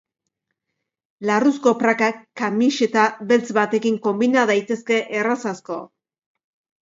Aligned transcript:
Larruzko 1.29 1.73
prakak 1.81 2.17
kamiseta 2.41 3.03
beltz 3.31 3.45
batekin 3.57 3.99
konbina 4.07 4.45
daitezke 4.53 4.97
erraz 5.21 5.39
asko. 5.53 5.77